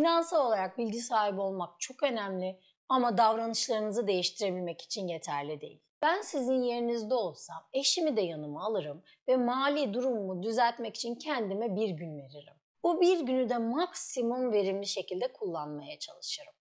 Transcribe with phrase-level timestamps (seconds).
[0.00, 5.80] Finansal olarak bilgi sahibi olmak çok önemli ama davranışlarınızı değiştirebilmek için yeterli değil.
[6.02, 11.88] Ben sizin yerinizde olsam eşimi de yanıma alırım ve mali durumumu düzeltmek için kendime bir
[11.88, 12.54] gün veririm.
[12.82, 16.52] Bu bir günü de maksimum verimli şekilde kullanmaya çalışırım.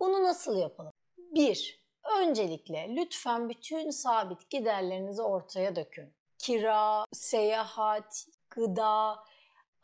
[0.00, 0.92] Bunu nasıl yapalım?
[1.18, 1.80] 1.
[2.20, 6.14] Öncelikle lütfen bütün sabit giderlerinizi ortaya dökün.
[6.38, 9.16] Kira, seyahat, gıda,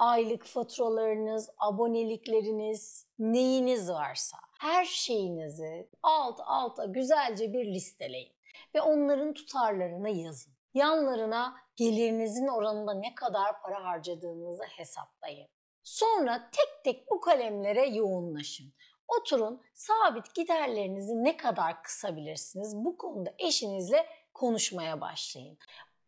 [0.03, 8.33] aylık faturalarınız, abonelikleriniz, neyiniz varsa her şeyinizi alt alta güzelce bir listeleyin
[8.75, 10.53] ve onların tutarlarını yazın.
[10.75, 15.49] Yanlarına gelirinizin oranında ne kadar para harcadığınızı hesaplayın.
[15.83, 18.73] Sonra tek tek bu kalemlere yoğunlaşın.
[19.09, 25.59] Oturun sabit giderlerinizi ne kadar kısabilirsiniz bu konuda eşinizle konuşmaya başlayın.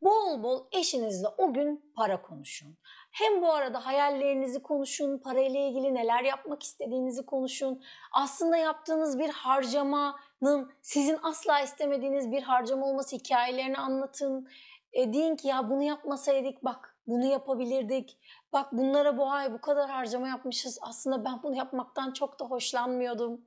[0.03, 2.79] Bol bol eşinizle o gün para konuşun.
[3.15, 7.83] Hem bu arada hayallerinizi konuşun, parayla ilgili neler yapmak istediğinizi konuşun.
[8.13, 14.49] Aslında yaptığınız bir harcamanın sizin asla istemediğiniz bir harcama olması hikayelerini anlatın.
[14.93, 18.19] E, deyin ki ya bunu yapmasaydık bak bunu yapabilirdik.
[18.53, 20.79] Bak bunlara bu ay bu kadar harcama yapmışız.
[20.83, 23.41] Aslında ben bunu yapmaktan çok da hoşlanmıyordum.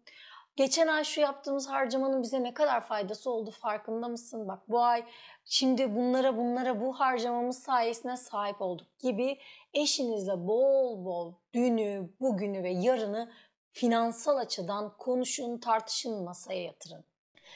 [0.55, 4.47] Geçen ay şu yaptığımız harcamanın bize ne kadar faydası oldu farkında mısın?
[4.47, 5.05] Bak bu ay
[5.47, 9.39] şimdi bunlara bunlara bu harcamamız sayesinde sahip olduk gibi
[9.73, 13.31] eşinizle bol bol dünü, bugünü ve yarını
[13.71, 17.05] finansal açıdan konuşun, tartışın, masaya yatırın.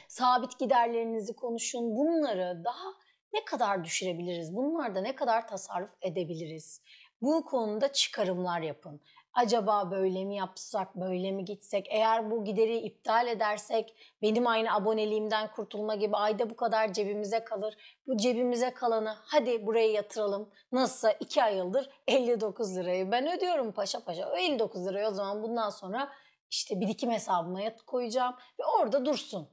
[0.08, 1.96] Sabit giderlerinizi konuşun.
[1.96, 2.94] Bunları daha
[3.34, 4.56] ne kadar düşürebiliriz?
[4.56, 6.82] Bunlarda ne kadar tasarruf edebiliriz?
[7.22, 9.02] Bu konuda çıkarımlar yapın
[9.34, 15.52] acaba böyle mi yapsak, böyle mi gitsek, eğer bu gideri iptal edersek benim aynı aboneliğimden
[15.52, 17.78] kurtulma gibi ayda bu kadar cebimize kalır.
[18.08, 20.50] Bu cebimize kalanı hadi buraya yatıralım.
[20.72, 24.32] Nasılsa 2 ay yıldır 59 lirayı ben ödüyorum paşa paşa.
[24.32, 26.12] O 59 lirayı o zaman bundan sonra
[26.50, 29.50] işte birikim hesabıma koyacağım ve orada dursun.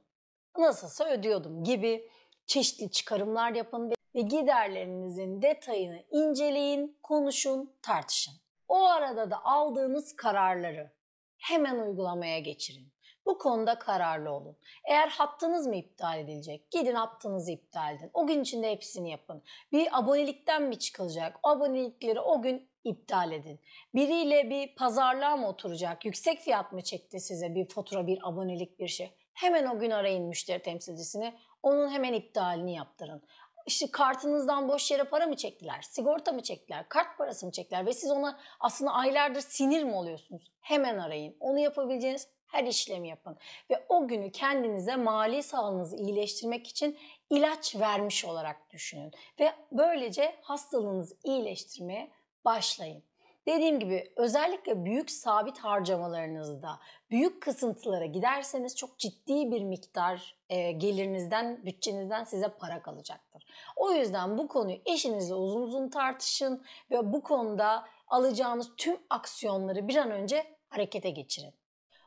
[0.57, 2.09] Nasılsa ödüyordum gibi
[2.47, 8.33] çeşitli çıkarımlar yapın ve giderlerinizin detayını inceleyin, konuşun, tartışın.
[8.69, 10.91] O arada da aldığınız kararları
[11.37, 12.93] hemen uygulamaya geçirin.
[13.25, 14.57] Bu konuda kararlı olun.
[14.89, 16.71] Eğer hattınız mı iptal edilecek?
[16.71, 18.11] Gidin hattınızı iptal edin.
[18.13, 19.43] O gün içinde hepsini yapın.
[19.71, 21.39] Bir abonelikten mi çıkılacak?
[21.43, 23.59] O abonelikleri o gün iptal edin.
[23.95, 26.05] Biriyle bir pazarlığa mı oturacak?
[26.05, 29.13] Yüksek fiyat mı çekti size bir fatura, bir abonelik bir şey?
[29.33, 31.33] Hemen o gün arayın müşteri temsilcisini.
[31.63, 33.23] Onun hemen iptalini yaptırın
[33.69, 35.81] işte kartınızdan boş yere para mı çektiler?
[35.81, 36.89] Sigorta mı çektiler?
[36.89, 37.85] Kart parası mı çektiler?
[37.85, 40.51] Ve siz ona aslında aylardır sinir mi oluyorsunuz?
[40.59, 41.37] Hemen arayın.
[41.39, 43.37] Onu yapabileceğiniz her işlemi yapın.
[43.69, 46.97] Ve o günü kendinize mali sağlığınızı iyileştirmek için
[47.29, 49.11] ilaç vermiş olarak düşünün.
[49.39, 52.11] Ve böylece hastalığınızı iyileştirmeye
[52.45, 53.03] başlayın.
[53.49, 56.79] Dediğim gibi özellikle büyük sabit harcamalarınızda
[57.11, 63.45] büyük kısıntılara giderseniz çok ciddi bir miktar e, gelirinizden, bütçenizden size para kalacaktır.
[63.75, 69.95] O yüzden bu konuyu eşinizle uzun uzun tartışın ve bu konuda alacağınız tüm aksiyonları bir
[69.95, 71.53] an önce harekete geçirin.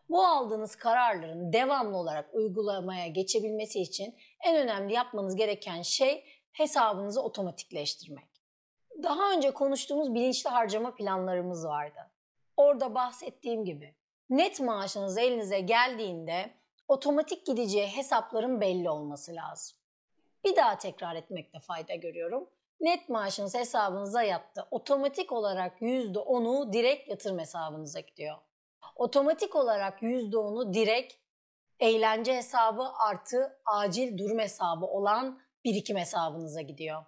[0.09, 4.15] Bu aldığınız kararların devamlı olarak uygulamaya geçebilmesi için
[4.45, 8.32] en önemli yapmanız gereken şey hesabınızı otomatikleştirmek.
[9.03, 12.11] Daha önce konuştuğumuz bilinçli harcama planlarımız vardı.
[12.57, 13.95] Orada bahsettiğim gibi
[14.31, 16.51] net maaşınız elinize geldiğinde
[16.89, 19.79] otomatik gideceği hesapların belli olması lazım.
[20.45, 22.51] Bir daha tekrar etmekte fayda görüyorum.
[22.81, 24.67] Net maaşınız hesabınıza yattı.
[24.71, 28.37] Otomatik olarak %10'u direkt yatırım hesabınıza gidiyor.
[28.97, 31.15] Otomatik olarak %10'u direkt
[31.81, 37.05] eğlence hesabı artı acil durum hesabı olan birikim hesabınıza gidiyor.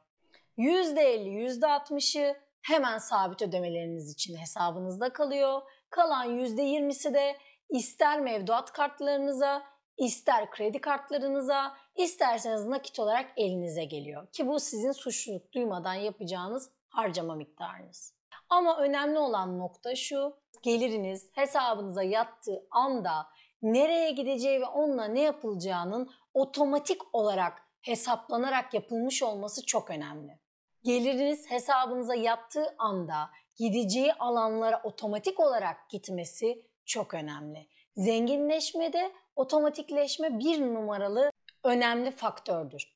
[0.59, 5.63] %50, %60'ı hemen sabit ödemeleriniz için hesabınızda kalıyor.
[5.91, 7.37] Kalan %20'si de
[7.71, 9.63] ister mevduat kartlarınıza,
[9.97, 14.27] ister kredi kartlarınıza, isterseniz nakit olarak elinize geliyor.
[14.33, 18.15] Ki bu sizin suçluluk duymadan yapacağınız harcama miktarınız.
[18.49, 23.27] Ama önemli olan nokta şu, geliriniz hesabınıza yattığı anda
[23.63, 30.44] nereye gideceği ve onunla ne yapılacağının otomatik olarak hesaplanarak yapılmış olması çok önemli
[30.85, 37.69] geliriniz hesabınıza yattığı anda gideceği alanlara otomatik olarak gitmesi çok önemli.
[37.97, 41.31] Zenginleşmede otomatikleşme bir numaralı
[41.65, 42.95] önemli faktördür.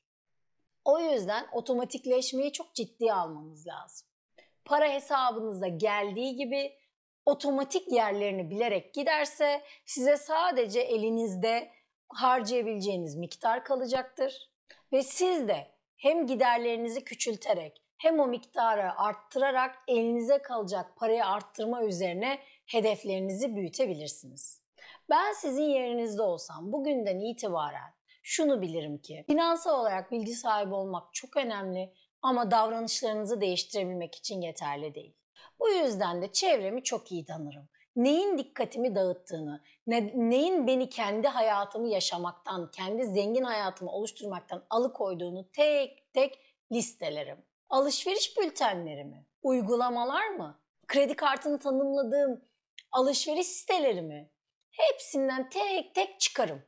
[0.85, 4.07] O yüzden otomatikleşmeyi çok ciddiye almamız lazım.
[4.65, 6.73] Para hesabınıza geldiği gibi
[7.25, 11.71] otomatik yerlerini bilerek giderse size sadece elinizde
[12.09, 14.51] harcayabileceğiniz miktar kalacaktır
[14.91, 22.39] ve siz de hem giderlerinizi küçülterek hem o miktarı arttırarak elinize kalacak parayı arttırma üzerine
[22.65, 24.61] hedeflerinizi büyütebilirsiniz.
[25.09, 27.93] Ben sizin yerinizde olsam bugünden itibaren
[28.23, 34.95] şunu bilirim ki finansal olarak bilgi sahibi olmak çok önemli ama davranışlarınızı değiştirebilmek için yeterli
[34.95, 35.15] değil.
[35.59, 37.69] Bu yüzden de çevremi çok iyi tanırım.
[37.95, 46.13] Neyin dikkatimi dağıttığını, ne, neyin beni kendi hayatımı yaşamaktan, kendi zengin hayatımı oluşturmaktan alıkoyduğunu tek
[46.13, 46.39] tek
[46.71, 47.45] listelerim.
[47.69, 52.41] Alışveriş bültenlerimi, uygulamalar mı, kredi kartını tanımladığım
[52.91, 54.31] alışveriş siteleri mi?
[54.71, 56.63] Hepsinden tek tek çıkarım.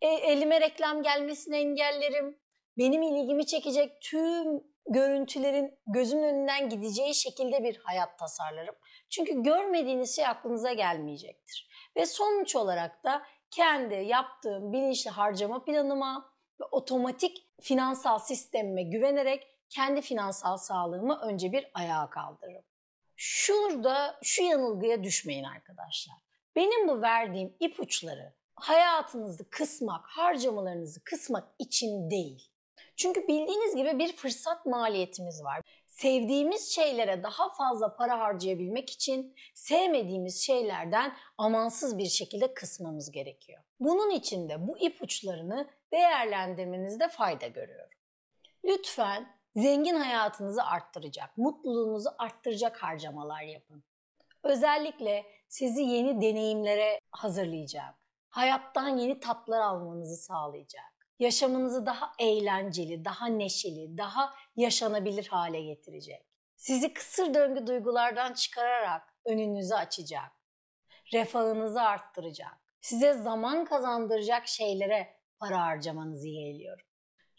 [0.00, 2.38] E, elime reklam gelmesini engellerim.
[2.78, 8.74] Benim ilgimi çekecek tüm görüntülerin gözün önünden gideceği şekilde bir hayat tasarlarım.
[9.10, 11.71] Çünkü görmediğiniz şey aklınıza gelmeyecektir.
[11.96, 20.00] Ve sonuç olarak da kendi yaptığım bilinçli harcama planıma ve otomatik finansal sistemime güvenerek kendi
[20.00, 22.62] finansal sağlığımı önce bir ayağa kaldırırım.
[23.16, 26.16] Şurada şu yanılgıya düşmeyin arkadaşlar.
[26.56, 32.51] Benim bu verdiğim ipuçları hayatınızı kısmak, harcamalarınızı kısmak için değil.
[32.96, 35.60] Çünkü bildiğiniz gibi bir fırsat maliyetimiz var.
[35.86, 43.62] Sevdiğimiz şeylere daha fazla para harcayabilmek için sevmediğimiz şeylerden amansız bir şekilde kısmamız gerekiyor.
[43.80, 47.98] Bunun için de bu ipuçlarını değerlendirmenizde fayda görüyorum.
[48.64, 53.84] Lütfen zengin hayatınızı arttıracak, mutluluğunuzu arttıracak harcamalar yapın.
[54.42, 57.94] Özellikle sizi yeni deneyimlere hazırlayacak,
[58.28, 60.91] hayattan yeni tatlar almanızı sağlayacak
[61.22, 66.26] yaşamınızı daha eğlenceli, daha neşeli, daha yaşanabilir hale getirecek.
[66.56, 70.32] Sizi kısır döngü duygulardan çıkararak önünüzü açacak.
[71.12, 72.58] Refahınızı arttıracak.
[72.80, 76.86] Size zaman kazandıracak şeylere para harcamanızı yeğliyorum.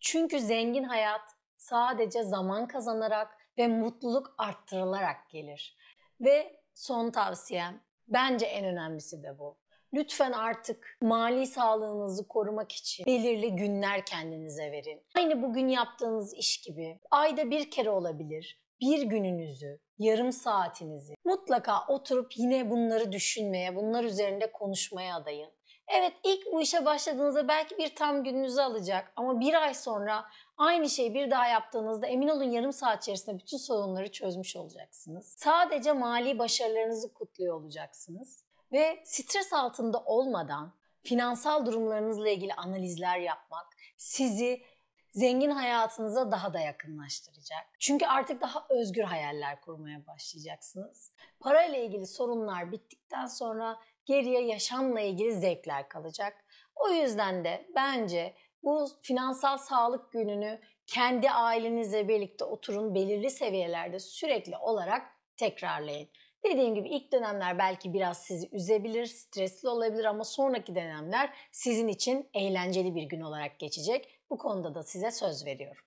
[0.01, 5.77] Çünkü zengin hayat sadece zaman kazanarak ve mutluluk arttırılarak gelir.
[6.21, 9.62] Ve son tavsiyem bence en önemlisi de bu.
[9.93, 15.01] Lütfen artık mali sağlığınızı korumak için belirli günler kendinize verin.
[15.15, 18.63] Aynı bugün yaptığınız iş gibi ayda bir kere olabilir.
[18.81, 25.49] Bir gününüzü, yarım saatinizi mutlaka oturup yine bunları düşünmeye, bunlar üzerinde konuşmaya adayın.
[25.87, 30.25] Evet ilk bu işe başladığınızda belki bir tam gününüzü alacak ama bir ay sonra
[30.57, 35.35] aynı şeyi bir daha yaptığınızda emin olun yarım saat içerisinde bütün sorunları çözmüş olacaksınız.
[35.37, 38.43] Sadece mali başarılarınızı kutluyor olacaksınız
[38.73, 40.73] ve stres altında olmadan
[41.03, 43.65] finansal durumlarınızla ilgili analizler yapmak
[43.97, 44.63] sizi
[45.11, 47.65] zengin hayatınıza daha da yakınlaştıracak.
[47.79, 51.11] Çünkü artık daha özgür hayaller kurmaya başlayacaksınız.
[51.39, 56.45] Parayla ilgili sorunlar bittikten sonra geriye yaşamla ilgili zevkler kalacak.
[56.75, 64.57] O yüzden de bence bu finansal sağlık gününü kendi ailenizle birlikte oturun belirli seviyelerde sürekli
[64.57, 66.09] olarak tekrarlayın.
[66.45, 72.29] Dediğim gibi ilk dönemler belki biraz sizi üzebilir, stresli olabilir ama sonraki dönemler sizin için
[72.33, 74.19] eğlenceli bir gün olarak geçecek.
[74.29, 75.83] Bu konuda da size söz veriyorum.